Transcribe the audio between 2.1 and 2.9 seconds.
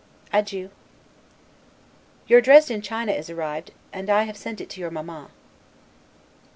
Your Dresden